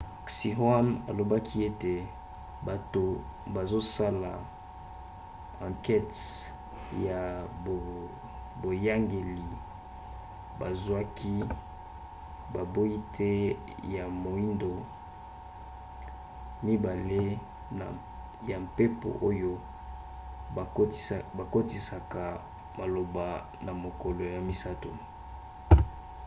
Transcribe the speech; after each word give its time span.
xinhua 0.35 0.77
alobaki 1.09 1.57
ete 1.69 1.93
bato 2.67 3.03
bazosala 3.53 4.33
ankete 5.65 6.21
ya 7.07 7.21
boyangeli 8.61 9.47
bazwaki 10.59 11.33
baboite 12.53 13.31
ya 13.95 14.03
moindo 14.23 14.73
mibale 16.65 17.23
ya 18.49 18.57
mpepo 18.65 19.09
oyo 19.29 19.53
bakotisaka 21.37 22.23
maloba 22.79 23.25
na 23.65 23.71
mokolo 23.83 24.23
ya 24.35 24.39
misato 24.49 24.91